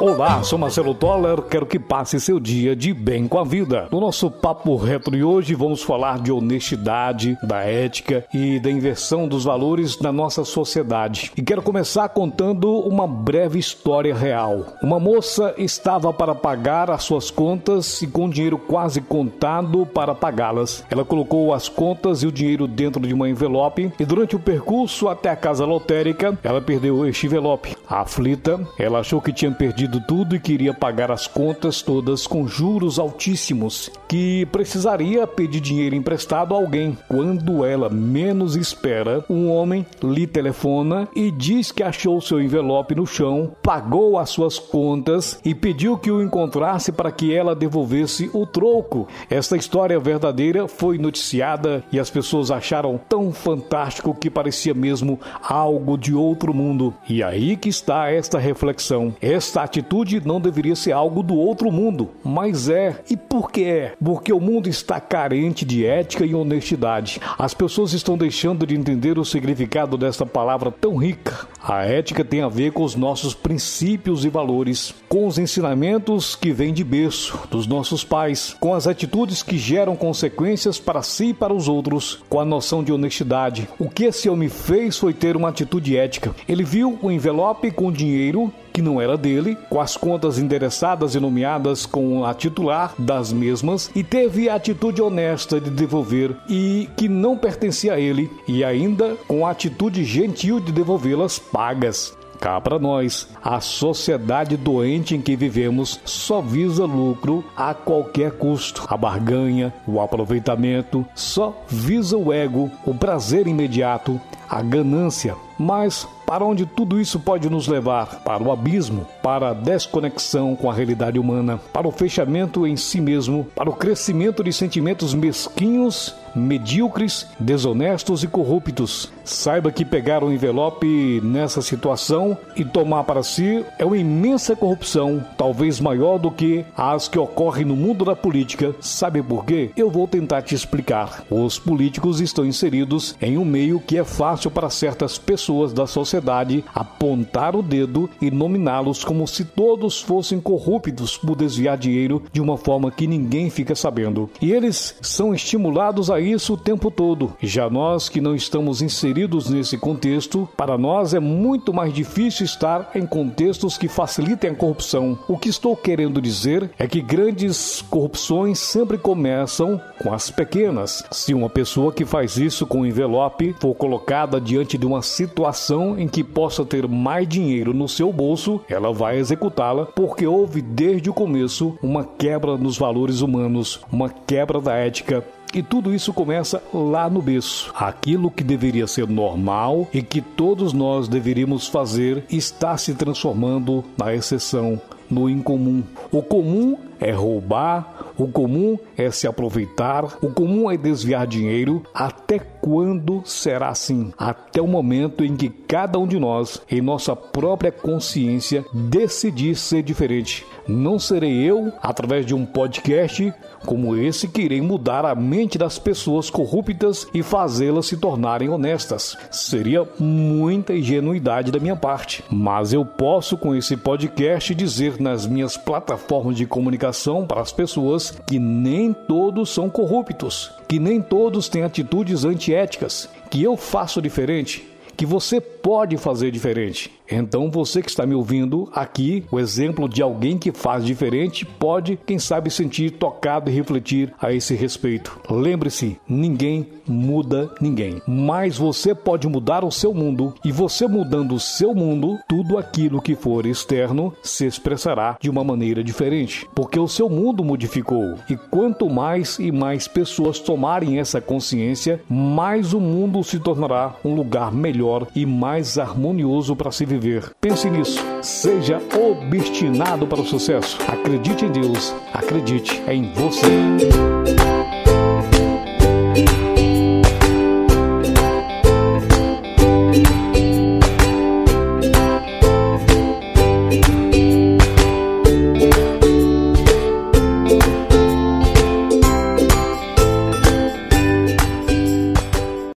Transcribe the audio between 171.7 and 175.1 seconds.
que faz isso com envelope for colocada diante de uma